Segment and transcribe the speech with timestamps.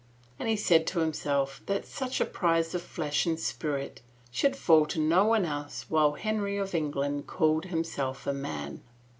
[0.39, 4.87] And he said to himself that such a prize of flesh and spirit should fall
[4.87, 8.81] to no one else while Henry of England called himself a man.